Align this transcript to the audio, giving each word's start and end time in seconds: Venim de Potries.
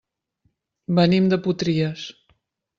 Venim 1.01 1.29
de 1.35 1.41
Potries. 1.45 2.09